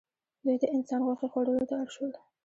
دوی 0.43 0.57
د 0.61 0.65
انسان 0.75 1.01
غوښې 1.07 1.27
خوړلو 1.31 1.63
ته 1.69 1.75
اړ 1.81 1.87
شول. 1.95 2.11